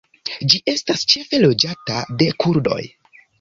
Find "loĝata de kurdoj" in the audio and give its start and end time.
1.43-2.81